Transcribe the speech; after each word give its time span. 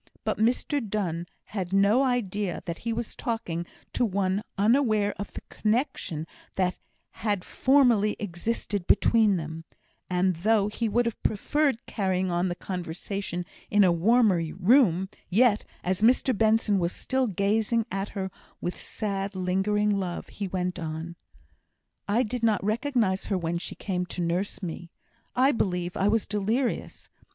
But 0.23 0.39
Mr 0.39 0.81
Donne 0.83 1.27
had 1.43 1.71
no 1.71 2.01
idea 2.01 2.63
that 2.65 2.79
he 2.79 2.91
was 2.91 3.13
talking 3.13 3.67
to 3.93 4.03
one 4.03 4.41
unaware 4.57 5.13
of 5.19 5.33
the 5.33 5.41
connexion 5.47 6.25
that 6.55 6.75
had 7.11 7.43
formerly 7.45 8.15
existed 8.17 8.87
between 8.87 9.37
them; 9.37 9.63
and, 10.09 10.37
though 10.37 10.69
he 10.69 10.89
would 10.89 11.05
have 11.05 11.21
preferred 11.21 11.85
carrying 11.85 12.31
on 12.31 12.47
the 12.49 12.55
conversation 12.55 13.45
in 13.69 13.83
a 13.83 13.91
warmer 13.91 14.41
room, 14.59 15.07
yet, 15.29 15.65
as 15.83 16.01
Mr 16.01 16.35
Benson 16.35 16.79
was 16.79 16.91
still 16.93 17.27
gazing 17.27 17.85
at 17.91 18.09
her 18.17 18.31
with 18.59 18.75
sad, 18.75 19.35
lingering 19.35 19.91
love, 19.91 20.29
he 20.29 20.47
went 20.47 20.79
on: 20.79 21.15
"I 22.07 22.23
did 22.23 22.41
not 22.41 22.63
recognise 22.63 23.27
her 23.27 23.37
when 23.37 23.59
she 23.59 23.75
came 23.75 24.07
to 24.07 24.21
nurse 24.23 24.63
me; 24.63 24.89
I 25.35 25.51
believe 25.51 25.95
I 25.95 26.07
was 26.07 26.25
delirious. 26.25 27.07